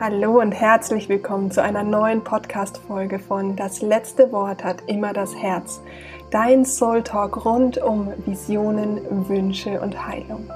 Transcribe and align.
Hallo 0.00 0.40
und 0.40 0.52
herzlich 0.52 1.08
willkommen 1.08 1.50
zu 1.50 1.60
einer 1.60 1.82
neuen 1.82 2.22
Podcast-Folge 2.22 3.18
von 3.18 3.56
Das 3.56 3.82
letzte 3.82 4.30
Wort 4.30 4.62
hat 4.62 4.84
immer 4.86 5.12
das 5.12 5.34
Herz. 5.34 5.82
Dein 6.30 6.64
Soul 6.64 7.02
Talk 7.02 7.44
rund 7.44 7.78
um 7.78 8.12
Visionen, 8.24 9.00
Wünsche 9.28 9.80
und 9.80 10.06
Heilung. 10.06 10.48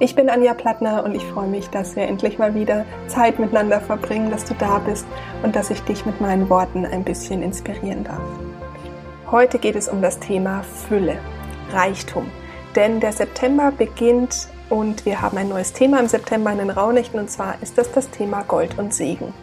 Ich 0.00 0.16
bin 0.16 0.28
Anja 0.28 0.54
Plattner 0.54 1.04
und 1.04 1.14
ich 1.14 1.22
freue 1.22 1.46
mich, 1.46 1.68
dass 1.68 1.94
wir 1.94 2.02
endlich 2.02 2.40
mal 2.40 2.52
wieder 2.56 2.84
Zeit 3.06 3.38
miteinander 3.38 3.80
verbringen, 3.80 4.28
dass 4.32 4.44
du 4.44 4.54
da 4.54 4.80
bist 4.80 5.06
und 5.44 5.54
dass 5.54 5.70
ich 5.70 5.80
dich 5.82 6.04
mit 6.04 6.20
meinen 6.20 6.50
Worten 6.50 6.84
ein 6.84 7.04
bisschen 7.04 7.44
inspirieren 7.44 8.02
darf. 8.02 8.22
Heute 9.30 9.60
geht 9.60 9.76
es 9.76 9.86
um 9.86 10.02
das 10.02 10.18
Thema 10.18 10.64
Fülle, 10.64 11.16
Reichtum. 11.72 12.26
Denn 12.76 13.00
der 13.00 13.12
September 13.12 13.72
beginnt 13.72 14.48
und 14.68 15.04
wir 15.04 15.20
haben 15.20 15.36
ein 15.36 15.48
neues 15.48 15.72
Thema 15.72 15.98
im 15.98 16.06
September 16.06 16.52
in 16.52 16.58
den 16.58 16.70
Raunächten 16.70 17.18
und 17.18 17.30
zwar 17.30 17.60
ist 17.62 17.76
das 17.76 17.90
das 17.90 18.10
Thema 18.10 18.42
Gold 18.42 18.78
und 18.78 18.94
Segen. 18.94 19.34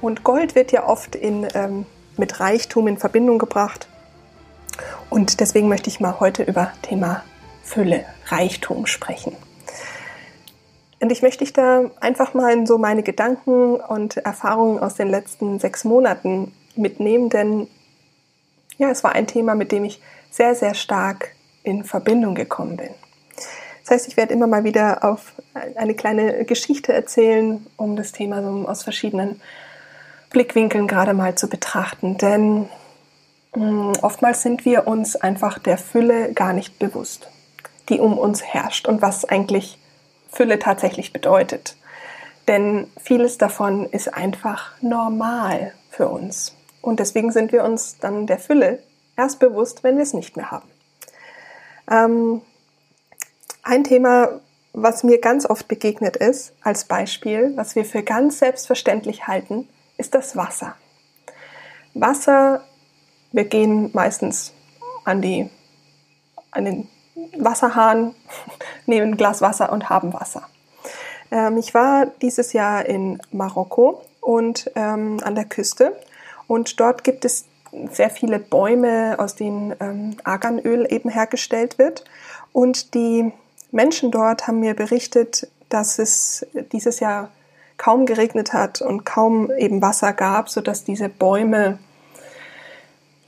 Und 0.00 0.22
Gold 0.22 0.54
wird 0.54 0.70
ja 0.70 0.86
oft 0.86 1.16
in, 1.16 1.48
ähm, 1.54 1.86
mit 2.16 2.40
Reichtum 2.40 2.86
in 2.86 2.98
Verbindung 2.98 3.38
gebracht. 3.38 3.88
Und 5.10 5.40
deswegen 5.40 5.68
möchte 5.68 5.88
ich 5.88 6.00
mal 6.00 6.20
heute 6.20 6.42
über 6.42 6.72
Thema 6.82 7.22
Fülle, 7.62 8.04
Reichtum 8.26 8.86
sprechen. 8.86 9.34
Und 11.00 11.10
ich 11.10 11.22
möchte 11.22 11.44
dich 11.44 11.52
da 11.52 11.84
einfach 12.00 12.34
mal 12.34 12.52
in 12.52 12.66
so 12.66 12.76
meine 12.76 13.02
Gedanken 13.02 13.76
und 13.76 14.18
Erfahrungen 14.18 14.78
aus 14.80 14.94
den 14.94 15.08
letzten 15.08 15.58
sechs 15.58 15.84
Monaten 15.84 16.52
mitnehmen, 16.76 17.30
denn 17.30 17.68
ja, 18.78 18.90
es 18.90 19.02
war 19.02 19.12
ein 19.12 19.26
Thema, 19.26 19.54
mit 19.54 19.72
dem 19.72 19.84
ich 19.84 20.00
sehr, 20.30 20.54
sehr 20.54 20.74
stark 20.74 21.32
in 21.62 21.84
Verbindung 21.84 22.34
gekommen 22.34 22.76
bin. 22.76 22.90
Das 23.82 23.94
heißt, 23.94 24.08
ich 24.08 24.16
werde 24.16 24.34
immer 24.34 24.46
mal 24.46 24.64
wieder 24.64 25.02
auf 25.02 25.32
eine 25.74 25.94
kleine 25.94 26.44
Geschichte 26.44 26.92
erzählen, 26.92 27.66
um 27.76 27.96
das 27.96 28.12
Thema 28.12 28.42
so 28.42 28.68
aus 28.68 28.82
verschiedenen 28.82 29.40
Blickwinkeln 30.30 30.86
gerade 30.86 31.14
mal 31.14 31.36
zu 31.36 31.48
betrachten. 31.48 32.18
Denn 32.18 32.68
mh, 33.54 33.60
hm, 33.62 33.92
oftmals 34.02 34.42
sind 34.42 34.64
wir 34.64 34.86
uns 34.86 35.16
einfach 35.16 35.58
der 35.58 35.78
Fülle 35.78 36.32
gar 36.34 36.52
nicht 36.52 36.78
bewusst, 36.78 37.30
die 37.88 37.98
um 37.98 38.18
uns 38.18 38.42
herrscht 38.42 38.86
und 38.86 39.00
was 39.00 39.24
eigentlich 39.24 39.78
Fülle 40.30 40.58
tatsächlich 40.58 41.12
bedeutet. 41.12 41.76
Denn 42.46 42.88
vieles 43.00 43.38
davon 43.38 43.86
ist 43.86 44.12
einfach 44.12 44.72
normal 44.82 45.72
für 45.90 46.08
uns. 46.08 46.54
Und 46.82 47.00
deswegen 47.00 47.32
sind 47.32 47.52
wir 47.52 47.64
uns 47.64 47.98
dann 47.98 48.26
der 48.26 48.38
Fülle 48.38 48.82
erst 49.16 49.38
bewusst, 49.40 49.82
wenn 49.82 49.96
wir 49.96 50.02
es 50.02 50.14
nicht 50.14 50.36
mehr 50.36 50.50
haben. 50.50 50.68
Ähm, 51.90 52.42
ein 53.62 53.84
Thema, 53.84 54.40
was 54.72 55.02
mir 55.02 55.20
ganz 55.20 55.48
oft 55.48 55.68
begegnet 55.68 56.16
ist, 56.16 56.52
als 56.62 56.84
Beispiel, 56.84 57.52
was 57.56 57.74
wir 57.74 57.84
für 57.84 58.02
ganz 58.02 58.38
selbstverständlich 58.38 59.26
halten, 59.26 59.68
ist 59.96 60.14
das 60.14 60.36
Wasser. 60.36 60.76
Wasser, 61.94 62.62
wir 63.32 63.44
gehen 63.44 63.90
meistens 63.92 64.52
an, 65.04 65.20
die, 65.22 65.50
an 66.50 66.64
den 66.64 66.88
Wasserhahn, 67.36 68.14
nehmen 68.86 69.12
ein 69.12 69.16
Glas 69.16 69.42
Wasser 69.42 69.72
und 69.72 69.88
haben 69.88 70.12
Wasser. 70.12 70.48
Ähm, 71.30 71.56
ich 71.56 71.74
war 71.74 72.06
dieses 72.22 72.52
Jahr 72.52 72.86
in 72.86 73.20
Marokko 73.32 74.02
und 74.20 74.70
ähm, 74.74 75.18
an 75.22 75.34
der 75.34 75.44
Küste 75.44 75.98
und 76.46 76.80
dort 76.80 77.04
gibt 77.04 77.24
es 77.24 77.46
sehr 77.92 78.10
viele 78.10 78.38
Bäume, 78.38 79.16
aus 79.18 79.34
denen 79.34 79.74
ähm, 79.80 80.16
Arganöl 80.24 80.86
eben 80.90 81.10
hergestellt 81.10 81.78
wird. 81.78 82.04
Und 82.52 82.94
die 82.94 83.32
Menschen 83.70 84.10
dort 84.10 84.46
haben 84.46 84.60
mir 84.60 84.74
berichtet, 84.74 85.48
dass 85.68 85.98
es 85.98 86.46
dieses 86.72 87.00
Jahr 87.00 87.30
kaum 87.76 88.06
geregnet 88.06 88.52
hat 88.52 88.80
und 88.80 89.04
kaum 89.04 89.50
eben 89.50 89.80
Wasser 89.82 90.12
gab, 90.12 90.48
sodass 90.48 90.84
diese 90.84 91.08
Bäume 91.08 91.78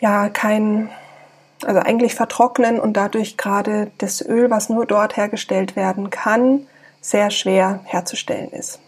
ja 0.00 0.28
kein, 0.28 0.91
also 1.64 1.80
eigentlich 1.80 2.14
vertrocknen 2.14 2.80
und 2.80 2.95
dadurch 2.95 3.36
gerade 3.36 3.90
das 3.98 4.27
Öl, 4.27 4.51
was 4.51 4.68
nur 4.68 4.86
dort 4.86 5.17
hergestellt 5.17 5.77
werden 5.77 6.11
kann, 6.11 6.67
sehr 7.01 7.30
schwer 7.30 7.80
herzustellen 7.84 8.51
ist. 8.51 8.80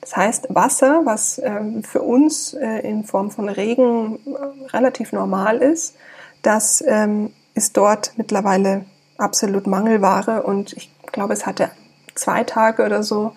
Das 0.00 0.16
heißt, 0.16 0.46
Wasser, 0.48 1.02
was 1.04 1.38
äh, 1.38 1.60
für 1.82 2.02
uns 2.02 2.54
äh, 2.54 2.80
in 2.80 3.04
Form 3.04 3.30
von 3.30 3.48
Regen 3.48 4.18
äh, 4.26 4.68
relativ 4.68 5.12
normal 5.12 5.58
ist, 5.58 5.96
das 6.42 6.82
ähm, 6.86 7.32
ist 7.54 7.76
dort 7.76 8.12
mittlerweile 8.16 8.86
absolut 9.18 9.66
Mangelware 9.66 10.42
und 10.42 10.72
ich 10.72 10.90
glaube, 11.12 11.34
es 11.34 11.44
hatte 11.44 11.70
zwei 12.14 12.44
Tage 12.44 12.84
oder 12.84 13.02
so 13.02 13.32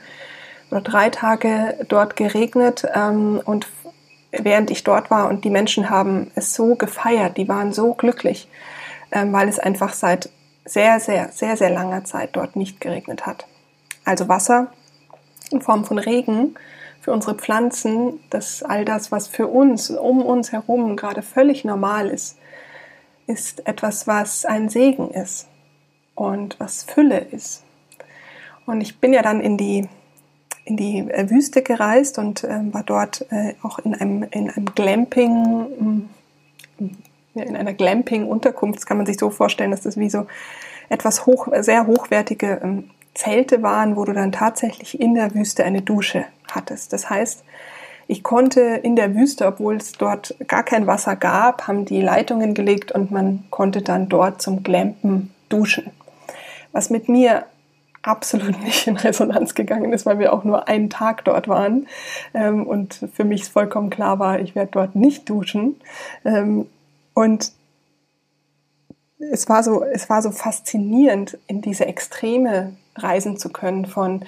oder 0.72 0.82
drei 0.82 1.10
Tage 1.10 1.78
dort 1.90 2.16
geregnet 2.16 2.86
ähm, 2.94 3.42
und 3.44 3.68
während 4.32 4.72
ich 4.72 4.84
dort 4.84 5.12
war 5.12 5.30
und 5.30 5.44
die 5.44 5.50
Menschen 5.50 5.90
haben 5.90 6.32
es 6.36 6.54
so 6.54 6.76
gefeiert, 6.76 7.38
die 7.38 7.50
waren 7.50 7.74
so 7.74 7.94
glücklich, 7.94 8.48
ähm, 9.12 9.34
weil 9.34 9.50
es 9.50 9.60
einfach 9.60 9.94
seit 9.94 10.30
sehr, 10.66 11.00
sehr, 11.02 11.30
sehr, 11.34 11.58
sehr 11.58 11.70
langer 11.70 12.06
Zeit 12.06 12.30
dort 12.34 12.56
nicht 12.56 12.80
geregnet 12.80 13.26
hat. 13.26 13.46
Also 14.06 14.30
Wasser 14.30 14.72
in 15.54 15.62
Form 15.62 15.86
von 15.86 16.00
Regen 16.00 16.56
für 17.02 17.12
unsere 17.12 17.36
Pflanzen, 17.36 18.20
dass 18.30 18.64
all 18.64 18.86
das, 18.86 19.12
was 19.12 19.28
für 19.28 19.48
uns, 19.48 19.90
um 19.90 20.22
uns 20.22 20.52
herum 20.52 20.96
gerade 20.96 21.22
völlig 21.22 21.66
normal 21.66 22.10
ist, 22.10 22.38
ist 23.28 23.66
etwas, 23.68 24.08
was 24.08 24.46
ein 24.46 24.70
Segen 24.70 25.10
ist 25.12 25.48
und 26.16 26.60
was 26.60 26.84
Fülle 26.84 27.20
ist. 27.20 27.64
Und 28.66 28.82
ich 28.82 29.00
bin 29.00 29.14
ja 29.14 29.22
dann 29.22 29.42
in 29.42 29.58
die, 29.58 29.88
in 30.66 30.78
die 30.78 31.00
äh, 31.00 31.30
Wüste 31.30 31.62
gereist 31.62 32.18
und 32.20 32.44
äh, 32.44 32.74
war 32.74 32.84
dort 32.84 33.26
äh, 33.32 33.56
auch 33.62 33.80
in 33.80 33.96
einem, 33.96 34.24
in 34.32 34.50
einem 34.50 34.74
Glamping, 34.74 36.10
mm, 36.80 36.90
in 37.36 37.56
einer 37.56 37.74
Glamping-Unterkunft. 37.74 38.80
Das 38.80 38.86
kann 38.86 38.98
man 38.98 39.06
sich 39.06 39.18
so 39.18 39.30
vorstellen, 39.30 39.72
dass 39.72 39.82
das 39.82 39.98
wie 39.98 40.10
so 40.10 40.28
etwas 40.90 41.26
hoch, 41.26 41.48
sehr 41.60 41.88
hochwertige 41.88 42.62
ähm, 42.64 42.90
Zelte 43.14 43.62
waren, 43.62 43.96
wo 43.96 44.06
du 44.06 44.14
dann 44.14 44.32
tatsächlich 44.32 45.00
in 45.00 45.14
der 45.14 45.34
Wüste 45.34 45.64
eine 45.64 45.82
Dusche 45.82 46.26
hattest. 46.52 46.94
Das 46.94 47.10
heißt, 47.10 47.44
ich 48.08 48.24
konnte 48.24 48.62
in 48.62 48.96
der 48.96 49.16
Wüste, 49.16 49.48
obwohl 49.48 49.78
es 49.78 49.94
dort 49.94 50.36
gar 50.48 50.64
kein 50.64 50.88
Wasser 50.88 51.16
gab, 51.16 51.68
haben 51.68 51.86
die 51.86 52.02
Leitungen 52.02 52.54
gelegt 52.54 52.92
und 52.92 53.12
man 53.12 53.44
konnte 53.50 53.82
dann 53.82 54.10
dort 54.10 54.42
zum 54.42 54.64
Glampen 54.64 55.34
duschen 55.50 55.92
was 56.74 56.90
mit 56.90 57.08
mir 57.08 57.46
absolut 58.02 58.62
nicht 58.64 58.88
in 58.88 58.98
Resonanz 58.98 59.56
gegangen 59.56 59.94
ist, 59.94 60.06
weil 60.06 60.20
wir 60.20 60.34
auch 60.34 60.44
nur 60.44 60.68
einen 60.68 60.90
Tag 60.90 61.24
dort 61.24 61.48
waren 61.48 61.88
ähm, 62.34 62.68
und 62.68 63.08
für 63.14 63.24
mich 63.24 63.46
vollkommen 63.46 63.90
klar 63.90 64.20
war, 64.20 64.40
ich 64.40 64.56
werde 64.56 64.72
dort 64.72 64.96
nicht 64.96 65.30
duschen. 65.30 65.78
Ähm, 66.26 66.68
und 67.14 67.54
es 69.32 69.50
war 69.50 69.64
so, 69.64 69.84
es 69.84 70.10
war 70.10 70.22
so 70.22 70.32
faszinierend, 70.32 71.38
in 71.48 71.62
diese 71.62 71.86
Extreme 71.86 72.74
reisen 72.96 73.38
zu 73.38 73.50
können 73.50 73.86
von 73.86 74.24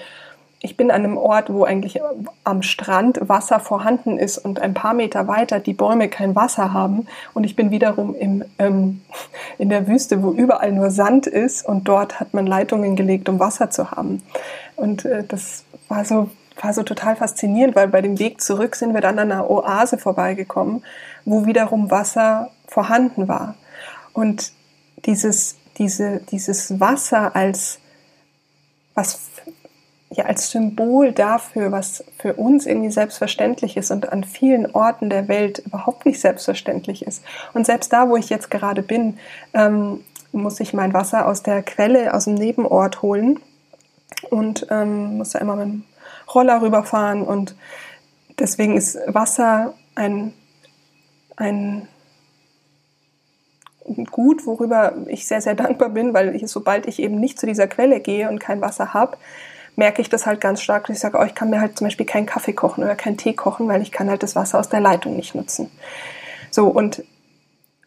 ich 0.66 0.78
bin 0.78 0.90
an 0.90 1.04
einem 1.04 1.18
Ort, 1.18 1.54
wo 1.54 1.64
eigentlich 1.64 2.02
am 2.44 2.64
Strand 2.64 3.20
Wasser 3.22 3.60
vorhanden 3.60 4.18
ist 4.18 4.40
und 4.40 4.60
ein 4.60 4.74
paar 4.74 4.96
Meter 4.96 5.28
weiter 5.28 5.60
die 5.60 5.74
Bäume 5.74 6.10
kein 6.10 6.36
Wasser 6.36 6.74
haben. 6.74 7.06
Und 7.36 7.44
ich 7.44 7.56
bin 7.56 7.70
wiederum 7.70 8.16
im, 8.16 8.44
ähm, 8.58 9.02
in 9.60 9.70
der 9.70 9.88
Wüste, 9.88 10.24
wo 10.24 10.32
überall 10.32 10.72
nur 10.72 10.90
Sand 10.90 11.28
ist 11.28 11.68
und 11.68 11.88
dort 11.88 12.20
hat 12.20 12.34
man 12.34 12.48
Leitungen 12.48 12.96
gelegt, 12.96 13.30
um 13.30 13.40
Wasser 13.40 13.70
zu 13.70 13.92
haben. 13.92 14.24
Und 14.76 15.06
äh, 15.06 15.24
das 15.24 15.66
war 15.88 16.04
so, 16.04 16.32
war 16.60 16.74
so 16.74 16.82
total 16.82 17.16
faszinierend, 17.16 17.76
weil 17.76 17.88
bei 17.88 18.02
dem 18.02 18.18
Weg 18.18 18.42
zurück 18.42 18.76
sind 18.76 18.96
wir 18.96 19.02
dann 19.02 19.20
an 19.20 19.32
einer 19.32 19.50
Oase 19.50 20.00
vorbeigekommen, 20.00 20.84
wo 21.26 21.46
wiederum 21.46 21.92
Wasser 21.92 22.50
vorhanden 22.68 23.28
war. 23.28 23.54
Und 24.14 24.52
dieses, 25.06 25.56
diese, 25.78 26.22
dieses 26.32 26.80
Wasser 26.80 27.36
als 27.36 27.80
was 28.96 29.20
ja 30.10 30.26
als 30.26 30.50
Symbol 30.50 31.12
dafür, 31.12 31.72
was 31.72 32.04
für 32.18 32.34
uns 32.34 32.66
irgendwie 32.66 32.92
selbstverständlich 32.92 33.76
ist 33.78 33.92
und 33.92 34.12
an 34.12 34.24
vielen 34.24 34.72
Orten 34.72 35.10
der 35.10 35.28
Welt 35.28 35.60
überhaupt 35.60 36.06
nicht 36.06 36.22
selbstverständlich 36.22 37.06
ist. 37.06 37.24
Und 37.54 37.66
selbst 37.66 37.92
da, 37.92 38.10
wo 38.10 38.16
ich 38.16 38.30
jetzt 38.30 38.50
gerade 38.50 38.82
bin, 38.82 39.18
ähm, 39.54 40.02
muss 40.32 40.60
ich 40.60 40.74
mein 40.74 40.94
Wasser 40.94 41.28
aus 41.28 41.44
der 41.44 41.64
Quelle, 41.64 42.14
aus 42.14 42.26
dem 42.26 42.36
Nebenort 42.36 43.02
holen 43.02 43.40
und 44.30 44.68
ähm, 44.70 45.18
muss 45.18 45.32
da 45.32 45.40
immer 45.40 45.56
mit 45.56 45.66
dem 45.66 45.84
Roller 46.34 46.62
rüberfahren 46.62 47.24
und 47.24 47.56
deswegen 48.40 48.78
ist 48.78 48.98
Wasser 49.08 49.74
ein, 49.96 50.34
ein 51.36 51.88
Gut, 54.10 54.48
worüber 54.48 54.94
ich 55.08 55.28
sehr, 55.28 55.42
sehr 55.42 55.56
dankbar 55.56 55.90
bin, 55.90 56.14
weil 56.14 56.36
ich, 56.36 56.48
sobald 56.48 56.88
ich 56.88 57.00
eben 57.00 57.20
nicht 57.20 57.40
zu 57.40 57.46
dieser 57.46 57.68
Quelle 57.68 58.00
gehe 58.00 58.30
und 58.30 58.40
kein 58.40 58.62
Wasser 58.62 58.94
habe, 58.94 59.18
merke 59.76 60.02
ich 60.02 60.10
das 60.10 60.26
halt 60.26 60.42
ganz 60.42 60.62
stark, 60.62 60.90
ich 60.90 61.00
sage, 61.00 61.18
oh, 61.20 61.24
ich 61.24 61.36
kann 61.36 61.50
mir 61.50 61.62
halt 61.62 61.78
zum 61.78 61.86
Beispiel 61.86 62.06
keinen 62.06 62.26
Kaffee 62.26 62.54
kochen 62.54 62.84
oder 62.84 62.96
keinen 62.96 63.18
Tee 63.18 63.34
kochen, 63.34 63.68
weil 63.68 63.82
ich 63.82 63.92
kann 63.92 64.10
halt 64.10 64.24
das 64.24 64.36
Wasser 64.36 64.60
aus 64.60 64.70
der 64.70 64.80
Leitung 64.80 65.16
nicht 65.16 65.36
nutzen. 65.36 65.70
So, 66.50 66.68
und 66.68 67.04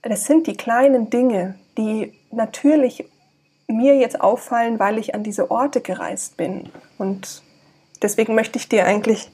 das 0.02 0.24
sind 0.24 0.46
die 0.46 0.56
kleinen 0.56 1.10
Dinge, 1.10 1.56
die 1.76 2.12
natürlich 2.30 3.04
mir 3.66 3.96
jetzt 3.96 4.20
auffallen, 4.20 4.78
weil 4.78 4.98
ich 4.98 5.14
an 5.14 5.22
diese 5.22 5.50
Orte 5.50 5.80
gereist 5.80 6.36
bin. 6.36 6.70
Und 6.96 7.42
deswegen 8.02 8.34
möchte 8.34 8.58
ich 8.58 8.68
dir 8.68 8.86
eigentlich 8.86 9.30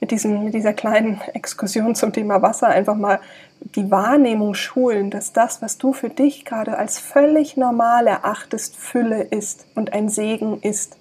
mit 0.00 0.10
diesem, 0.10 0.44
mit 0.44 0.54
dieser 0.54 0.72
kleinen 0.72 1.20
Exkursion 1.34 1.94
zum 1.94 2.12
Thema 2.12 2.42
Wasser 2.42 2.68
einfach 2.68 2.96
mal 2.96 3.20
die 3.60 3.90
Wahrnehmung 3.90 4.54
schulen, 4.54 5.10
dass 5.10 5.32
das, 5.32 5.60
was 5.60 5.76
du 5.76 5.92
für 5.92 6.08
dich 6.08 6.44
gerade 6.44 6.78
als 6.78 6.98
völlig 6.98 7.56
normal 7.56 8.06
erachtest, 8.06 8.76
Fülle 8.76 9.22
ist 9.22 9.66
und 9.74 9.92
ein 9.92 10.08
Segen 10.08 10.60
ist. 10.62 10.96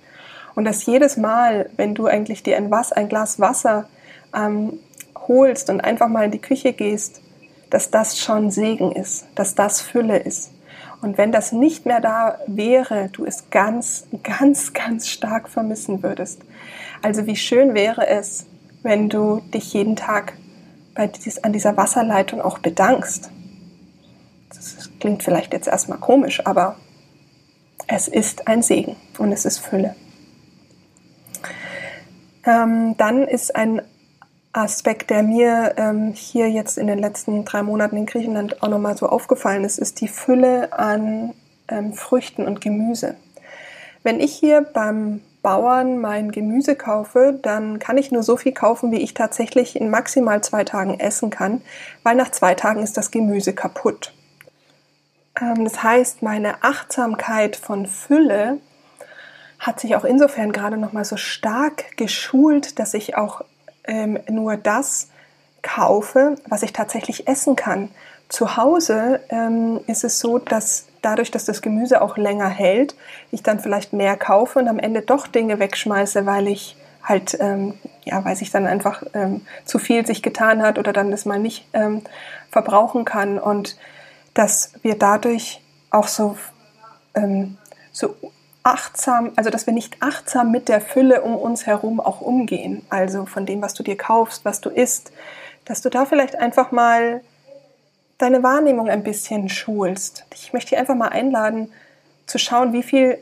Und 0.56 0.66
dass 0.66 0.86
jedes 0.86 1.16
Mal, 1.16 1.69
wenn 1.78 1.96
du 1.96 2.07
eigentlich 2.07 2.44
dir 2.44 2.57
ein, 2.57 2.69
Was, 2.69 2.92
ein 2.92 3.07
Glas 3.07 3.40
Wasser 3.40 3.88
ähm, 4.36 4.74
holst 5.16 5.69
und 5.69 5.80
einfach 5.80 6.10
mal 6.10 6.25
in 6.25 6.31
die 6.31 6.42
Küche 6.42 6.74
gehst, 6.74 7.22
dass 7.69 7.92
das 7.92 8.19
schon 8.19 8.52
Segen 8.52 8.92
ist, 8.92 9.28
dass 9.36 9.56
das 9.56 9.80
Fülle 9.80 10.18
ist. 10.18 10.52
Und 11.02 11.18
wenn 11.18 11.31
das 11.31 11.54
nicht 11.54 11.86
mehr 11.86 12.02
da 12.02 12.40
wäre, 12.48 13.10
du 13.13 13.24
es 13.24 13.50
ganz, 13.50 14.07
ganz, 14.24 14.74
ganz 14.74 15.07
stark 15.07 15.48
vermissen 15.48 16.04
würdest. 16.04 16.42
Also 17.02 17.25
wie 17.25 17.38
schön 17.38 17.74
wäre 17.74 18.07
es, 18.07 18.45
wenn 18.84 19.10
du 19.10 19.42
dich 19.54 19.74
jeden 19.74 19.96
Tag 19.96 20.34
bei 20.96 21.08
dies, 21.08 21.40
an 21.40 21.54
dieser 21.54 21.78
Wasserleitung 21.78 22.42
auch 22.42 22.60
bedankst. 22.60 23.31
Das 24.50 24.90
klingt 25.00 25.24
vielleicht 25.24 25.54
jetzt 25.54 25.68
erstmal 25.68 26.00
komisch, 26.00 26.46
aber 26.46 26.76
es 27.88 28.08
ist 28.08 28.48
ein 28.48 28.62
Segen 28.62 28.96
und 29.18 29.31
es 29.31 29.46
ist 29.46 29.60
Fülle. 29.60 29.96
Ähm, 32.46 32.96
dann 32.98 33.28
ist 33.28 33.56
ein 33.56 33.81
Aspekt, 34.52 35.10
der 35.10 35.24
mir 35.24 35.76
ähm, 35.78 36.14
hier 36.14 36.50
jetzt 36.50 36.78
in 36.78 36.88
den 36.88 37.00
letzten 37.00 37.46
drei 37.46 37.62
Monaten 37.62 37.98
in 37.98 38.06
Griechenland 38.06 38.64
auch 38.64 38.70
nochmal 38.70 38.98
so 38.98 39.08
aufgefallen 39.08 39.64
ist, 39.64 39.78
ist 39.78 40.02
die 40.02 40.08
Fülle 40.08 40.74
an 40.74 41.34
ähm, 41.68 41.94
Früchten 41.94 42.46
und 42.46 42.60
Gemüse. 42.62 43.16
Wenn 44.04 44.20
ich 44.20 44.34
hier 44.34 44.62
beim 44.62 45.22
Bauern 45.42 46.00
mein 46.00 46.32
Gemüse 46.32 46.76
kaufe, 46.76 47.40
dann 47.42 47.80
kann 47.80 47.98
ich 47.98 48.12
nur 48.12 48.24
so 48.24 48.36
viel 48.36 48.52
kaufen, 48.52 48.92
wie 48.92 49.02
ich 49.02 49.14
tatsächlich 49.14 49.76
in 49.80 49.90
maximal 49.90 50.42
zwei 50.42 50.64
Tagen 50.64 51.00
essen 51.00 51.30
kann, 51.30 51.62
weil 52.04 52.16
nach 52.16 52.32
zwei 52.32 52.56
Tagen 52.56 52.84
ist 52.84 52.98
das 52.98 53.12
Gemüse 53.12 53.54
kaputt. 53.54 54.14
Ähm, 55.40 55.64
das 55.64 55.82
heißt, 55.82 56.22
meine 56.22 56.64
Achtsamkeit 56.64 57.56
von 57.56 57.86
Fülle 57.86 58.60
hat 59.60 59.80
sich 59.80 59.96
auch 59.96 60.06
insofern 60.06 60.52
gerade 60.52 60.78
nochmal 60.78 61.06
so 61.06 61.18
stark 61.18 61.98
geschult, 61.98 62.80
dass 62.80 62.94
ich 62.94 63.18
auch 63.18 63.42
ähm, 63.86 64.20
nur 64.30 64.58
das 64.58 65.10
kaufe, 65.62 66.36
was 66.48 66.64
ich 66.64 66.74
tatsächlich 66.74 67.28
essen 67.28 67.56
kann. 67.56 67.90
Zu 68.30 68.58
Hause 68.58 69.20
ähm, 69.30 69.81
ist 69.88 70.04
es 70.04 70.20
so, 70.20 70.38
dass 70.38 70.86
dadurch, 71.02 71.31
dass 71.31 71.46
das 71.46 71.62
Gemüse 71.62 72.02
auch 72.02 72.18
länger 72.18 72.48
hält, 72.48 72.96
ich 73.31 73.44
dann 73.44 73.60
vielleicht 73.60 73.92
mehr 73.92 74.16
kaufe 74.18 74.60
und 74.60 74.68
am 74.68 74.80
Ende 74.80 75.02
doch 75.02 75.28
Dinge 75.28 75.60
wegschmeiße, 75.60 76.26
weil 76.26 76.48
ich 76.48 76.78
halt, 77.04 77.38
ähm, 77.40 77.74
ja, 78.04 78.24
weil 78.24 78.36
sich 78.36 78.52
dann 78.52 78.68
einfach 78.68 79.04
ähm, 79.14 79.42
zu 79.66 79.80
viel 79.80 80.06
sich 80.06 80.22
getan 80.22 80.62
hat 80.62 80.78
oder 80.78 80.94
dann 80.94 81.12
das 81.12 81.26
mal 81.26 81.40
nicht 81.40 81.68
ähm, 81.74 82.04
verbrauchen 82.52 83.04
kann 83.06 83.40
und 83.40 83.78
dass 84.34 84.74
wir 84.84 84.96
dadurch 84.96 85.62
auch 85.90 86.08
so, 86.08 86.38
ähm, 87.16 87.58
so 87.92 88.16
achtsam, 88.64 89.31
also 89.36 89.50
dass 89.50 89.66
wir 89.66 89.74
nicht 89.74 89.98
achtsam 90.02 90.52
mit 90.52 90.70
der 90.70 90.81
Fülle 90.81 91.22
um 91.22 91.36
uns 91.36 91.66
herum 91.66 92.00
auch 92.00 92.22
umgehen. 92.22 92.86
Also 92.90 93.26
von 93.26 93.46
dem, 93.46 93.62
was 93.62 93.74
du 93.74 93.81
dir 93.81 93.98
kaufst, 93.98 94.46
was 94.46 94.62
du 94.62 94.70
isst, 94.70 95.12
dass 95.66 95.81
du 95.81 95.90
da 95.90 96.06
vielleicht 96.06 96.36
einfach 96.36 96.72
mal 96.72 97.22
deine 98.19 98.44
Wahrnehmung 98.44 98.89
ein 98.89 99.04
bisschen 99.04 99.50
schulst. 99.50 100.25
Ich 100.33 100.54
möchte 100.54 100.69
dich 100.69 100.77
einfach 100.77 100.95
mal 100.95 101.10
einladen, 101.10 101.71
zu 102.27 102.38
schauen, 102.38 102.74
wie 102.74 102.83
viel 102.83 103.18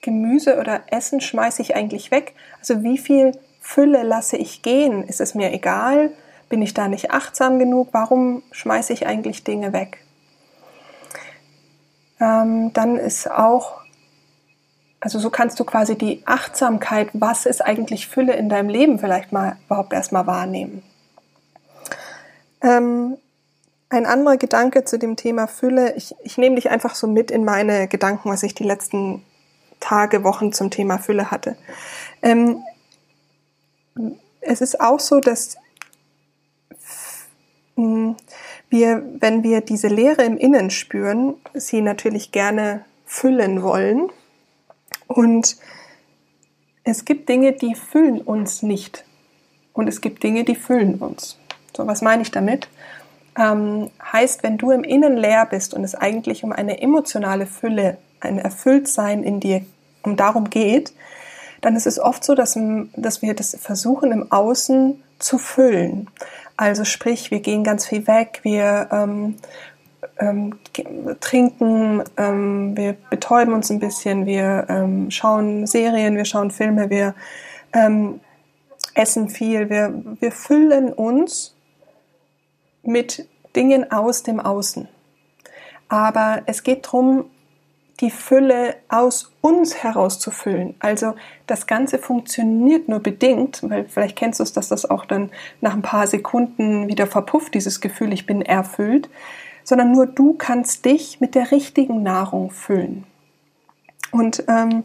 Gemüse 0.00 0.58
oder 0.58 0.82
Essen 0.88 1.20
schmeiße 1.20 1.62
ich 1.62 1.76
eigentlich 1.76 2.10
weg? 2.10 2.34
Also 2.58 2.82
wie 2.82 2.98
viel 2.98 3.38
Fülle 3.60 4.02
lasse 4.02 4.36
ich 4.36 4.62
gehen? 4.62 5.04
Ist 5.04 5.20
es 5.20 5.34
mir 5.36 5.52
egal? 5.52 6.10
Bin 6.48 6.62
ich 6.62 6.74
da 6.74 6.88
nicht 6.88 7.12
achtsam 7.12 7.60
genug? 7.60 7.88
Warum 7.92 8.42
schmeiße 8.50 8.92
ich 8.92 9.06
eigentlich 9.06 9.44
Dinge 9.44 9.72
weg? 9.72 9.98
Ähm, 12.20 12.72
dann 12.72 12.96
ist 12.96 13.30
auch 13.30 13.78
also 15.00 15.18
so 15.18 15.30
kannst 15.30 15.60
du 15.60 15.64
quasi 15.64 15.96
die 15.96 16.22
Achtsamkeit, 16.26 17.10
was 17.12 17.46
ist 17.46 17.64
eigentlich 17.64 18.08
Fülle 18.08 18.34
in 18.34 18.48
deinem 18.48 18.68
Leben, 18.68 18.98
vielleicht 18.98 19.30
mal 19.32 19.56
überhaupt 19.66 19.92
erstmal 19.92 20.26
wahrnehmen. 20.26 20.82
Ähm, 22.62 23.16
ein 23.90 24.06
anderer 24.06 24.36
Gedanke 24.36 24.84
zu 24.84 24.98
dem 24.98 25.16
Thema 25.16 25.46
Fülle, 25.46 25.94
ich, 25.96 26.14
ich 26.22 26.36
nehme 26.36 26.56
dich 26.56 26.70
einfach 26.70 26.94
so 26.94 27.06
mit 27.06 27.30
in 27.30 27.44
meine 27.44 27.88
Gedanken, 27.88 28.30
was 28.30 28.42
ich 28.42 28.54
die 28.54 28.64
letzten 28.64 29.24
Tage, 29.80 30.24
Wochen 30.24 30.52
zum 30.52 30.70
Thema 30.70 30.98
Fülle 30.98 31.30
hatte. 31.30 31.56
Ähm, 32.22 32.62
es 34.40 34.60
ist 34.60 34.80
auch 34.80 35.00
so, 35.00 35.20
dass 35.20 35.56
wir, 37.76 39.02
wenn 39.20 39.42
wir 39.42 39.60
diese 39.60 39.88
Leere 39.88 40.24
im 40.24 40.36
Innen 40.36 40.70
spüren, 40.70 41.34
sie 41.54 41.80
natürlich 41.80 42.32
gerne 42.32 42.84
füllen 43.06 43.62
wollen 43.62 44.10
und 45.06 45.56
es 46.84 47.04
gibt 47.04 47.28
Dinge, 47.28 47.52
die 47.52 47.74
füllen 47.74 48.20
uns 48.20 48.62
nicht. 48.62 49.04
Und 49.74 49.88
es 49.88 50.00
gibt 50.00 50.22
Dinge, 50.22 50.44
die 50.44 50.56
füllen 50.56 50.96
uns. 50.96 51.38
So, 51.76 51.86
was 51.86 52.02
meine 52.02 52.22
ich 52.22 52.30
damit? 52.30 52.68
Ähm, 53.38 53.90
heißt, 54.12 54.42
wenn 54.42 54.58
du 54.58 54.72
im 54.72 54.82
Innen 54.82 55.16
leer 55.16 55.46
bist 55.46 55.72
und 55.74 55.84
es 55.84 55.94
eigentlich 55.94 56.42
um 56.44 56.52
eine 56.52 56.80
emotionale 56.80 57.46
Fülle, 57.46 57.98
ein 58.20 58.38
Erfülltsein 58.38 59.22
in 59.22 59.38
dir, 59.38 59.62
um 60.02 60.16
darum 60.16 60.50
geht, 60.50 60.92
dann 61.60 61.76
ist 61.76 61.86
es 61.86 61.98
oft 61.98 62.24
so, 62.24 62.34
dass, 62.34 62.58
dass 62.96 63.22
wir 63.22 63.34
das 63.34 63.56
versuchen 63.60 64.12
im 64.12 64.30
Außen 64.30 65.02
zu 65.18 65.38
füllen. 65.38 66.08
Also 66.56 66.84
sprich, 66.84 67.30
wir 67.30 67.40
gehen 67.40 67.64
ganz 67.64 67.86
viel 67.86 68.06
weg, 68.06 68.40
wir 68.42 68.88
ähm, 68.90 69.36
ähm, 70.18 70.58
trinken, 71.20 72.02
ähm, 72.16 72.76
wir 72.76 72.96
betäuben 73.10 73.54
uns 73.54 73.70
ein 73.70 73.78
bisschen, 73.78 74.26
wir 74.26 74.66
ähm, 74.68 75.10
schauen 75.10 75.66
Serien, 75.66 76.16
wir 76.16 76.24
schauen 76.24 76.50
Filme, 76.50 76.90
wir 76.90 77.14
ähm, 77.72 78.20
essen 78.94 79.28
viel, 79.28 79.70
wir, 79.70 79.94
wir 80.20 80.32
füllen 80.32 80.92
uns 80.92 81.54
mit 82.88 83.28
Dingen 83.54 83.90
aus 83.92 84.22
dem 84.24 84.40
Außen. 84.40 84.88
Aber 85.88 86.42
es 86.46 86.62
geht 86.62 86.86
darum, 86.86 87.26
die 88.00 88.10
Fülle 88.10 88.76
aus 88.88 89.32
uns 89.40 89.82
herauszufüllen. 89.82 90.74
Also 90.78 91.14
das 91.46 91.66
Ganze 91.66 91.98
funktioniert 91.98 92.88
nur 92.88 93.00
bedingt, 93.00 93.60
weil 93.68 93.86
vielleicht 93.88 94.16
kennst 94.16 94.38
du 94.38 94.44
es, 94.44 94.52
dass 94.52 94.68
das 94.68 94.88
auch 94.88 95.04
dann 95.04 95.30
nach 95.60 95.74
ein 95.74 95.82
paar 95.82 96.06
Sekunden 96.06 96.88
wieder 96.88 97.06
verpufft, 97.06 97.54
dieses 97.54 97.80
Gefühl, 97.80 98.12
ich 98.12 98.26
bin 98.26 98.42
erfüllt 98.42 99.08
sondern 99.68 99.92
nur 99.92 100.06
du 100.06 100.32
kannst 100.32 100.86
dich 100.86 101.20
mit 101.20 101.34
der 101.34 101.50
richtigen 101.50 102.02
Nahrung 102.02 102.50
füllen. 102.50 103.04
Und 104.10 104.42
ähm, 104.48 104.84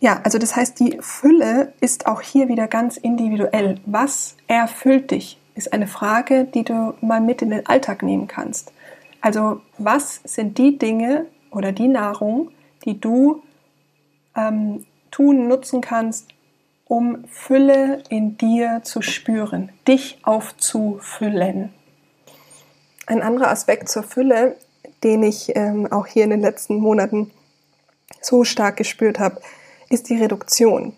ja, 0.00 0.20
also 0.24 0.38
das 0.38 0.56
heißt, 0.56 0.80
die 0.80 0.98
Fülle 1.00 1.72
ist 1.80 2.08
auch 2.08 2.20
hier 2.20 2.48
wieder 2.48 2.66
ganz 2.66 2.96
individuell. 2.96 3.76
Was 3.86 4.36
erfüllt 4.48 5.12
dich, 5.12 5.38
ist 5.56 5.72
eine 5.72 5.88
Frage, 5.88 6.44
die 6.44 6.62
du 6.62 6.94
mal 7.00 7.20
mit 7.20 7.42
in 7.42 7.50
den 7.50 7.66
Alltag 7.66 8.02
nehmen 8.02 8.28
kannst. 8.28 8.72
Also 9.20 9.60
was 9.78 10.20
sind 10.24 10.58
die 10.58 10.78
Dinge 10.78 11.26
oder 11.50 11.72
die 11.72 11.88
Nahrung, 11.88 12.50
die 12.84 13.00
du 13.00 13.42
ähm, 14.36 14.84
tun, 15.10 15.48
nutzen 15.48 15.80
kannst, 15.80 16.28
um 16.84 17.24
Fülle 17.28 18.02
in 18.10 18.36
dir 18.36 18.82
zu 18.84 19.02
spüren, 19.02 19.70
dich 19.88 20.18
aufzufüllen. 20.22 21.72
Ein 23.06 23.22
anderer 23.22 23.50
Aspekt 23.50 23.88
zur 23.88 24.02
Fülle, 24.02 24.56
den 25.02 25.22
ich 25.22 25.56
ähm, 25.56 25.90
auch 25.90 26.06
hier 26.06 26.24
in 26.24 26.30
den 26.30 26.40
letzten 26.40 26.76
Monaten 26.76 27.30
so 28.20 28.44
stark 28.44 28.76
gespürt 28.76 29.18
habe, 29.18 29.40
ist 29.88 30.08
die 30.10 30.16
Reduktion. 30.16 30.94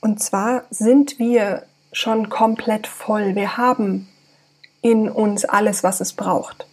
Und 0.00 0.22
zwar 0.22 0.64
sind 0.70 1.18
wir 1.18 1.64
schon 1.92 2.28
komplett 2.28 2.86
voll. 2.86 3.34
Wir 3.34 3.56
haben 3.56 4.08
in 4.82 5.08
uns 5.08 5.44
alles, 5.44 5.82
was 5.82 6.00
es 6.00 6.12
braucht. 6.12 6.66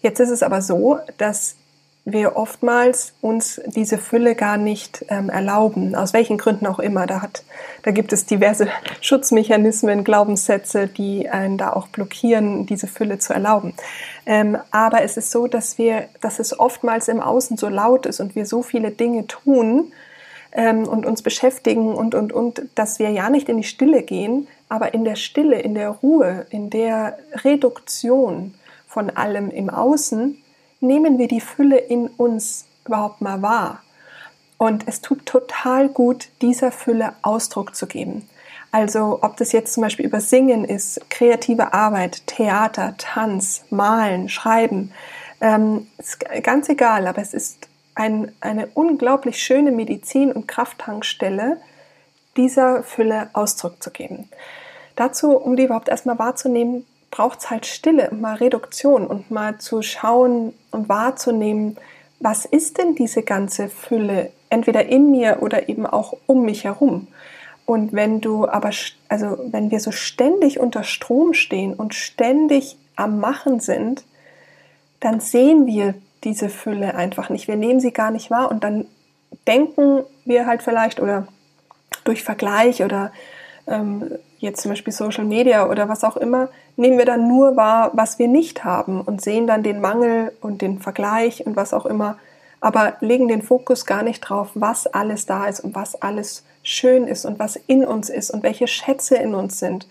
Jetzt 0.00 0.20
ist 0.20 0.30
es 0.30 0.42
aber 0.42 0.62
so, 0.62 0.98
dass 1.18 1.56
wir 2.04 2.36
oftmals 2.36 3.14
uns 3.20 3.60
diese 3.64 3.96
Fülle 3.96 4.34
gar 4.34 4.56
nicht 4.56 5.04
ähm, 5.08 5.28
erlauben, 5.28 5.94
aus 5.94 6.12
welchen 6.12 6.36
Gründen 6.36 6.66
auch 6.66 6.80
immer. 6.80 7.06
Da, 7.06 7.22
hat, 7.22 7.44
da 7.84 7.92
gibt 7.92 8.12
es 8.12 8.26
diverse 8.26 8.66
Schutzmechanismen, 9.00 10.02
Glaubenssätze, 10.02 10.88
die 10.88 11.28
einen 11.28 11.58
da 11.58 11.72
auch 11.72 11.86
blockieren, 11.88 12.66
diese 12.66 12.88
Fülle 12.88 13.18
zu 13.18 13.32
erlauben. 13.32 13.74
Ähm, 14.26 14.58
aber 14.72 15.02
es 15.02 15.16
ist 15.16 15.30
so, 15.30 15.46
dass 15.46 15.78
wir, 15.78 16.08
dass 16.20 16.40
es 16.40 16.58
oftmals 16.58 17.06
im 17.06 17.20
Außen 17.20 17.56
so 17.56 17.68
laut 17.68 18.06
ist 18.06 18.18
und 18.18 18.34
wir 18.34 18.46
so 18.46 18.62
viele 18.62 18.90
Dinge 18.90 19.28
tun 19.28 19.92
ähm, 20.52 20.86
und 20.86 21.06
uns 21.06 21.22
beschäftigen 21.22 21.94
und, 21.94 22.14
und, 22.14 22.32
und, 22.32 22.62
dass 22.74 22.98
wir 22.98 23.10
ja 23.10 23.30
nicht 23.30 23.48
in 23.48 23.56
die 23.56 23.64
Stille 23.64 24.02
gehen, 24.02 24.48
aber 24.68 24.94
in 24.94 25.04
der 25.04 25.16
Stille, 25.16 25.58
in 25.60 25.74
der 25.74 25.90
Ruhe, 25.90 26.46
in 26.50 26.70
der 26.70 27.18
Reduktion 27.44 28.54
von 28.86 29.10
allem 29.10 29.50
im 29.50 29.70
Außen, 29.70 30.36
nehmen 30.80 31.18
wir 31.18 31.28
die 31.28 31.40
Fülle 31.40 31.78
in 31.78 32.08
uns 32.08 32.66
überhaupt 32.86 33.20
mal 33.20 33.42
wahr. 33.42 33.82
Und 34.58 34.86
es 34.86 35.00
tut 35.00 35.26
total 35.26 35.88
gut, 35.88 36.28
dieser 36.40 36.70
Fülle 36.70 37.14
Ausdruck 37.22 37.74
zu 37.74 37.86
geben. 37.86 38.28
Also 38.70 39.18
ob 39.22 39.36
das 39.36 39.52
jetzt 39.52 39.74
zum 39.74 39.82
Beispiel 39.82 40.06
über 40.06 40.20
Singen 40.20 40.64
ist, 40.64 41.10
kreative 41.10 41.74
Arbeit, 41.74 42.26
Theater, 42.26 42.94
Tanz, 42.96 43.64
Malen, 43.70 44.28
Schreiben, 44.28 44.92
ähm, 45.40 45.88
ganz 46.42 46.68
egal, 46.68 47.06
aber 47.06 47.20
es 47.20 47.34
ist 47.34 47.68
ein, 47.94 48.32
eine 48.40 48.68
unglaublich 48.74 49.42
schöne 49.42 49.70
Medizin 49.70 50.32
und 50.32 50.48
Krafttankstelle, 50.48 51.58
dieser 52.36 52.82
Fülle 52.82 53.28
Ausdruck 53.32 53.82
zu 53.82 53.90
geben. 53.90 54.28
Dazu, 54.96 55.36
um 55.36 55.56
die 55.56 55.64
überhaupt 55.64 55.88
erstmal 55.88 56.18
wahrzunehmen, 56.18 56.86
braucht 57.10 57.40
es 57.40 57.50
halt 57.50 57.66
Stille 57.66 58.10
mal 58.12 58.36
Reduktion 58.36 59.06
und 59.06 59.30
mal 59.30 59.58
zu 59.58 59.82
schauen 59.82 60.54
und 60.70 60.88
wahrzunehmen, 60.88 61.76
was 62.20 62.44
ist 62.44 62.78
denn 62.78 62.94
diese 62.94 63.22
ganze 63.22 63.68
Fülle, 63.68 64.30
entweder 64.48 64.86
in 64.86 65.10
mir 65.10 65.38
oder 65.40 65.68
eben 65.68 65.86
auch 65.86 66.16
um 66.26 66.44
mich 66.44 66.64
herum. 66.64 67.08
Und 67.66 67.92
wenn 67.92 68.20
du 68.20 68.48
aber, 68.48 68.70
also 69.08 69.38
wenn 69.50 69.70
wir 69.70 69.80
so 69.80 69.92
ständig 69.92 70.58
unter 70.58 70.84
Strom 70.84 71.34
stehen 71.34 71.74
und 71.74 71.94
ständig 71.94 72.76
am 72.96 73.20
Machen 73.20 73.60
sind, 73.60 74.04
dann 75.00 75.20
sehen 75.20 75.66
wir 75.66 75.94
diese 76.24 76.48
Fülle 76.48 76.94
einfach 76.94 77.28
nicht. 77.30 77.48
Wir 77.48 77.56
nehmen 77.56 77.80
sie 77.80 77.92
gar 77.92 78.10
nicht 78.10 78.30
wahr 78.30 78.50
und 78.50 78.64
dann 78.64 78.86
denken 79.46 80.04
wir 80.24 80.46
halt 80.46 80.62
vielleicht 80.62 81.00
oder 81.00 81.26
durch 82.04 82.22
Vergleich 82.22 82.82
oder 82.82 83.12
ähm, 83.66 84.10
jetzt 84.38 84.62
zum 84.62 84.70
Beispiel 84.70 84.92
Social 84.92 85.24
Media 85.24 85.68
oder 85.68 85.88
was 85.88 86.04
auch 86.04 86.16
immer, 86.16 86.48
nehmen 86.76 86.98
wir 86.98 87.04
dann 87.04 87.28
nur 87.28 87.56
wahr, 87.56 87.90
was 87.94 88.18
wir 88.18 88.28
nicht 88.28 88.64
haben 88.64 89.00
und 89.00 89.20
sehen 89.22 89.46
dann 89.46 89.62
den 89.62 89.80
Mangel 89.80 90.32
und 90.40 90.62
den 90.62 90.80
Vergleich 90.80 91.46
und 91.46 91.56
was 91.56 91.72
auch 91.72 91.86
immer, 91.86 92.18
aber 92.60 92.94
legen 93.00 93.28
den 93.28 93.42
Fokus 93.42 93.86
gar 93.86 94.02
nicht 94.02 94.20
drauf, 94.20 94.50
was 94.54 94.86
alles 94.86 95.26
da 95.26 95.46
ist 95.46 95.60
und 95.60 95.74
was 95.74 96.00
alles 96.00 96.44
schön 96.62 97.06
ist 97.06 97.24
und 97.24 97.38
was 97.38 97.56
in 97.66 97.84
uns 97.84 98.08
ist 98.08 98.30
und 98.30 98.42
welche 98.42 98.66
Schätze 98.66 99.16
in 99.16 99.34
uns 99.34 99.58
sind 99.58 99.86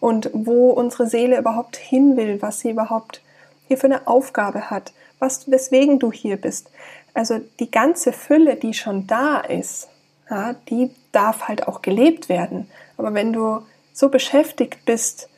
und 0.00 0.30
wo 0.32 0.70
unsere 0.70 1.06
Seele 1.06 1.38
überhaupt 1.38 1.76
hin 1.76 2.16
will, 2.16 2.42
was 2.42 2.60
sie 2.60 2.70
überhaupt 2.70 3.22
hier 3.68 3.78
für 3.78 3.86
eine 3.86 4.06
Aufgabe 4.06 4.70
hat, 4.70 4.92
was, 5.22 5.50
weswegen 5.50 5.98
du 5.98 6.12
hier 6.12 6.36
bist. 6.36 6.70
Also 7.14 7.40
die 7.60 7.70
ganze 7.70 8.12
Fülle, 8.12 8.56
die 8.56 8.74
schon 8.74 9.06
da 9.06 9.38
ist, 9.38 9.88
ja, 10.28 10.54
die 10.68 10.90
darf 11.12 11.48
halt 11.48 11.68
auch 11.68 11.80
gelebt 11.80 12.28
werden. 12.28 12.68
Aber 12.98 13.14
wenn 13.14 13.32
du 13.32 13.62
so 13.92 14.08
beschäftigt 14.08 14.84
bist, 14.84 15.28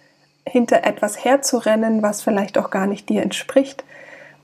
hinter 0.47 0.85
etwas 0.85 1.25
herzurennen, 1.25 2.03
was 2.03 2.23
vielleicht 2.23 2.59
auch 2.59 2.71
gar 2.71 2.87
nicht 2.87 3.09
dir 3.09 3.23
entspricht, 3.23 3.85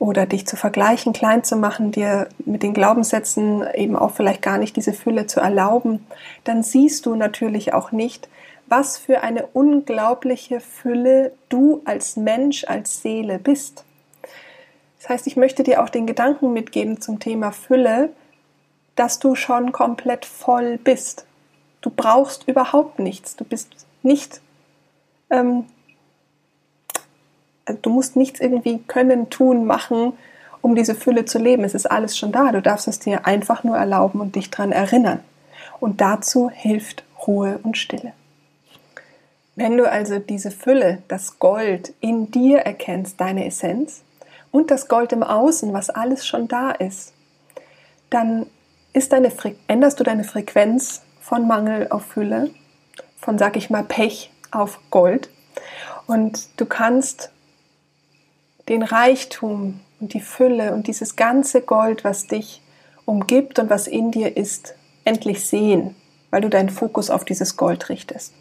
oder 0.01 0.25
dich 0.25 0.47
zu 0.47 0.57
vergleichen, 0.57 1.13
klein 1.13 1.45
zu 1.45 1.57
machen, 1.57 1.93
dir 1.93 2.29
mit 2.47 2.63
den 2.63 2.73
Glaubenssätzen 2.73 3.65
eben 3.75 3.97
auch 3.97 4.13
vielleicht 4.13 4.41
gar 4.41 4.57
nicht 4.57 4.75
diese 4.75 4.95
Fülle 4.95 5.27
zu 5.27 5.41
erlauben, 5.41 6.07
dann 6.43 6.63
siehst 6.63 7.05
du 7.05 7.15
natürlich 7.15 7.75
auch 7.75 7.93
nicht, 7.93 8.29
was 8.67 8.97
für 8.97 9.23
eine 9.23 9.47
unglaubliche 9.53 10.61
Fülle 10.61 11.33
du 11.51 11.83
als 11.85 12.17
Mensch, 12.17 12.65
als 12.65 13.03
Seele 13.03 13.39
bist. 13.39 13.85
Das 15.01 15.09
heißt, 15.09 15.27
ich 15.27 15.37
möchte 15.37 15.63
dir 15.63 15.83
auch 15.83 15.89
den 15.89 16.07
Gedanken 16.07 16.53
mitgeben 16.53 17.01
zum 17.01 17.21
Thema 17.21 17.53
Fülle, 17.53 18.11
dass 18.97 19.19
du 19.19 19.35
schon 19.35 19.73
komplett 19.73 20.27
voll 20.27 20.77
bist. 20.77 21.25
Du 21.81 21.89
brauchst 21.89 22.47
überhaupt 22.47 22.99
nichts. 22.99 23.35
Du 23.35 23.45
bist 23.45 23.87
nicht, 24.03 24.43
ähm, 25.31 25.65
also 27.65 27.81
du 27.81 27.91
musst 27.91 28.17
nichts 28.17 28.41
irgendwie 28.41 28.79
können, 28.87 29.31
tun, 29.31 29.65
machen, 29.65 30.13
um 30.61 30.75
diese 30.75 30.95
Fülle 30.95 31.25
zu 31.25 31.39
leben. 31.39 31.65
Es 31.65 31.75
ist 31.75 31.91
alles 31.91 32.19
schon 32.19 32.31
da. 32.31 32.53
Du 32.53 32.61
darfst 32.61 32.87
es 32.87 32.99
dir 32.99 33.27
einfach 33.27 33.65
nur 33.65 33.79
erlauben 33.79 34.21
und 34.21 34.37
dich 34.37 34.51
daran 34.51 34.73
erinnern. 34.73 35.21
Und 35.81 36.03
dazu 36.03 36.51
hilft 36.51 37.05
Ruhe 37.27 37.59
und 37.63 37.79
Stille. 37.79 38.13
Wenn 39.57 39.79
du 39.79 39.91
also 39.91 40.19
diese 40.19 40.51
Fülle, 40.51 41.03
das 41.09 41.39
Gold 41.39 41.95
in 42.01 42.31
dir 42.31 42.59
erkennst, 42.59 43.19
deine 43.19 43.47
Essenz, 43.47 44.03
und 44.51 44.71
das 44.71 44.89
Gold 44.89 45.13
im 45.13 45.23
Außen, 45.23 45.73
was 45.73 45.91
alles 45.91 46.27
schon 46.27 46.49
da 46.49 46.71
ist, 46.71 47.13
dann 48.11 48.47
ist 48.93 49.13
deine 49.13 49.33
änderst 49.69 50.01
du 50.01 50.05
deine 50.05 50.25
Frequenz 50.25 51.03
von 51.21 51.47
Mangel 51.47 51.89
auf 51.91 52.05
Fülle, 52.05 52.51
von, 53.17 53.39
sag 53.39 53.57
ich 53.57 53.71
mal, 53.71 53.85
Pech 53.85 54.33
auf 54.51 54.81
Gold. 54.91 55.31
Und 56.07 56.49
du 56.57 56.67
kannst 56.67 57.31
den 58.69 58.83
Reichtum 58.83 59.81
und 60.01 60.15
die 60.15 60.21
Fülle 60.21 60.73
und 60.73 60.87
dieses 60.87 61.15
ganze 61.15 61.61
Gold, 61.63 62.05
was 62.05 62.27
dich 62.27 62.63
umgibt 63.05 63.59
und 63.59 63.71
was 63.71 63.87
in 63.87 64.11
dir 64.11 64.37
ist, 64.37 64.75
endlich 65.05 65.47
sehen, 65.47 65.95
weil 66.31 66.41
du 66.41 66.49
deinen 66.49 66.71
Fokus 66.71 67.11
auf 67.11 67.25
dieses 67.25 67.57
Gold 67.57 67.89
richtest. 67.89 68.33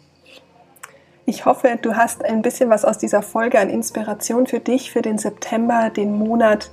Ich 1.30 1.44
hoffe, 1.44 1.78
du 1.80 1.94
hast 1.94 2.24
ein 2.24 2.42
bisschen 2.42 2.70
was 2.70 2.84
aus 2.84 2.98
dieser 2.98 3.22
Folge 3.22 3.60
an 3.60 3.70
Inspiration 3.70 4.48
für 4.48 4.58
dich, 4.58 4.90
für 4.90 5.00
den 5.00 5.16
September, 5.16 5.88
den 5.88 6.18
Monat 6.18 6.72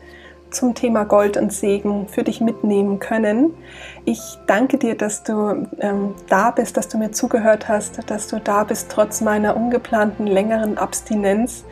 zum 0.50 0.74
Thema 0.74 1.04
Gold 1.04 1.38
und 1.38 1.54
Segen 1.54 2.08
für 2.08 2.24
dich 2.24 2.42
mitnehmen 2.42 2.98
können. 2.98 3.54
Ich 4.04 4.20
danke 4.48 4.80
dir, 4.80 4.98
dass 4.98 5.22
du 5.22 5.68
ähm, 5.80 6.16
da 6.28 6.50
bist, 6.50 6.76
dass 6.76 6.88
du 6.88 6.98
mir 6.98 7.12
zugehört 7.12 7.68
hast, 7.68 8.10
dass 8.10 8.30
du 8.30 8.40
da 8.40 8.64
bist 8.64 8.90
trotz 8.90 9.22
meiner 9.22 9.56
ungeplanten 9.56 10.26
längeren 10.26 10.80
Abstinenz. 10.80 11.64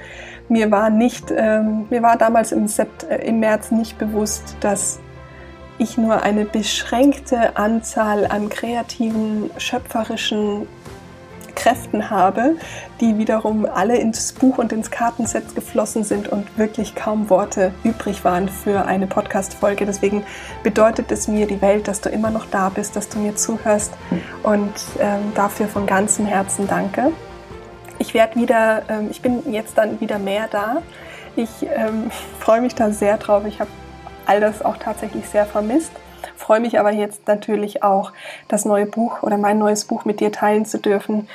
Mir 0.48 0.70
war 0.70 0.92
nicht, 0.92 1.34
ähm, 1.36 1.88
mir 1.90 2.04
war 2.04 2.20
damals 2.20 2.52
im, 2.52 2.68
Sept 2.68 3.06
äh, 3.06 3.18
im 3.26 3.40
März 3.40 3.72
nicht 3.72 3.98
bewusst, 3.98 4.58
dass 4.60 5.00
ich 5.80 5.98
nur 5.98 6.22
eine 6.22 6.46
beschränkte 6.46 7.58
Anzahl 7.58 8.28
an 8.28 8.48
kreativen, 8.48 9.50
schöpferischen 9.58 10.68
Kräften 11.66 12.12
habe, 12.12 12.58
die 13.02 13.18
wiederum 13.18 13.66
alle 13.66 13.98
ins 13.98 14.34
Buch 14.34 14.60
und 14.60 14.72
ins 14.72 14.92
Kartenset 14.92 15.56
geflossen 15.56 16.04
sind 16.04 16.28
und 16.28 16.60
wirklich 16.60 16.94
kaum 16.94 17.32
Worte 17.32 17.74
übrig 17.84 18.24
waren 18.24 18.50
für 18.50 18.86
eine 18.86 19.08
Podcast-Folge. 19.08 19.88
Deswegen 19.88 20.24
bedeutet 20.62 21.12
es 21.12 21.28
mir 21.28 21.48
die 21.48 21.64
Welt, 21.64 21.88
dass 21.88 22.02
du 22.02 22.10
immer 22.10 22.30
noch 22.30 22.46
da 22.52 22.70
bist, 22.70 22.96
dass 22.96 23.10
du 23.10 23.18
mir 23.18 23.36
zuhörst 23.36 23.94
und 24.44 24.74
ähm, 25.00 25.32
dafür 25.34 25.68
von 25.68 25.88
ganzem 25.88 26.28
Herzen 26.28 26.68
danke. 26.68 27.12
Ich 27.98 28.14
werde 28.14 28.40
wieder, 28.40 28.84
ähm, 28.88 29.08
ich 29.10 29.24
bin 29.24 29.52
jetzt 29.52 29.76
dann 29.76 30.00
wieder 30.00 30.20
mehr 30.20 30.48
da. 30.48 30.84
Ich 31.36 31.50
ähm, 31.64 32.12
freue 32.40 32.62
mich 32.62 32.76
da 32.76 32.92
sehr 32.92 33.18
drauf. 33.18 33.44
Ich 33.48 33.60
habe 33.60 33.72
all 34.28 34.40
das 34.40 34.64
auch 34.64 34.78
tatsächlich 34.78 35.28
sehr 35.28 35.48
vermisst 35.48 35.94
freue 36.36 36.60
mich 36.60 36.80
aber 36.80 36.92
jetzt 36.92 37.28
natürlich 37.28 37.84
auch, 37.84 38.12
das 38.48 38.66
neue 38.66 38.86
Buch 38.86 39.24
oder 39.24 39.38
mein 39.38 39.58
neues 39.58 39.86
Buch 39.86 40.06
mit 40.06 40.20
dir 40.20 40.32
teilen 40.32 40.66
zu 40.66 40.80
dürfen. 40.80 41.28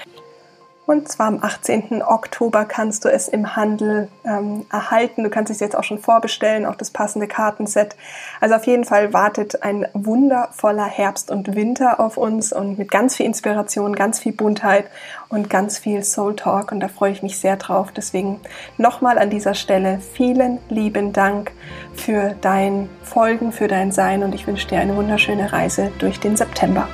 Und 0.91 1.07
zwar 1.07 1.29
am 1.29 1.39
18. 1.41 2.03
Oktober 2.03 2.65
kannst 2.65 3.05
du 3.05 3.09
es 3.11 3.29
im 3.29 3.55
Handel 3.55 4.09
ähm, 4.25 4.67
erhalten. 4.73 5.23
Du 5.23 5.31
kannst 5.31 5.49
es 5.49 5.61
jetzt 5.61 5.77
auch 5.77 5.85
schon 5.85 6.01
vorbestellen, 6.01 6.67
auch 6.67 6.75
das 6.75 6.91
passende 6.91 7.29
Kartenset. 7.29 7.95
Also 8.41 8.57
auf 8.57 8.67
jeden 8.67 8.83
Fall 8.83 9.13
wartet 9.13 9.63
ein 9.63 9.87
wundervoller 9.95 10.87
Herbst 10.87 11.31
und 11.31 11.55
Winter 11.55 12.01
auf 12.01 12.17
uns 12.17 12.53
und 12.53 12.77
mit 12.77 12.91
ganz 12.91 13.15
viel 13.15 13.27
Inspiration, 13.27 13.95
ganz 13.95 14.19
viel 14.19 14.33
Buntheit 14.33 14.87
und 15.29 15.49
ganz 15.49 15.79
viel 15.79 16.03
Soul 16.03 16.35
Talk. 16.35 16.73
Und 16.73 16.81
da 16.81 16.89
freue 16.89 17.13
ich 17.13 17.23
mich 17.23 17.39
sehr 17.39 17.57
drauf. 17.57 17.93
Deswegen 17.93 18.41
nochmal 18.77 19.17
an 19.17 19.31
dieser 19.31 19.55
Stelle 19.55 20.01
vielen 20.01 20.59
lieben 20.71 21.13
Dank 21.13 21.53
für 21.95 22.35
dein 22.41 22.91
Folgen, 23.05 23.53
für 23.53 23.69
dein 23.69 23.93
Sein 23.93 24.25
und 24.25 24.35
ich 24.35 24.49
wünsche 24.49 24.67
dir 24.67 24.81
eine 24.81 24.97
wunderschöne 24.97 25.53
Reise 25.53 25.93
durch 26.01 26.19
den 26.19 26.37
September. 26.37 26.89